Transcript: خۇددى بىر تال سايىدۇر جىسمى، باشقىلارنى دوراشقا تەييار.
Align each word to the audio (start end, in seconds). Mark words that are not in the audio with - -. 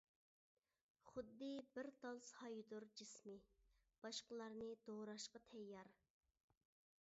خۇددى 1.09 1.49
بىر 1.75 1.89
تال 2.05 2.21
سايىدۇر 2.29 2.87
جىسمى، 3.01 3.37
باشقىلارنى 4.07 4.73
دوراشقا 4.89 5.43
تەييار. 5.53 5.97